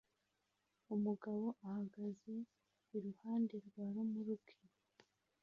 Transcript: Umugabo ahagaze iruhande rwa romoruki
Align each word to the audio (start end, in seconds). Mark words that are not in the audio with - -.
Umugabo 0.95 1.45
ahagaze 1.65 2.33
iruhande 2.95 3.55
rwa 3.65 3.85
romoruki 3.93 4.57